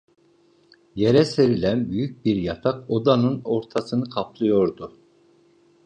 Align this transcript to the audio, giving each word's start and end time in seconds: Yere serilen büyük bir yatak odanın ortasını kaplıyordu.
Yere 0.95 1.25
serilen 1.25 1.89
büyük 1.91 2.25
bir 2.25 2.35
yatak 2.35 2.89
odanın 2.89 3.41
ortasını 3.43 4.09
kaplıyordu. 4.09 4.97